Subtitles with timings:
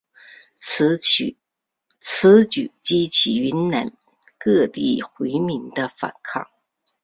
[0.57, 3.93] 此举激起云南
[4.39, 6.49] 各地回民的反抗。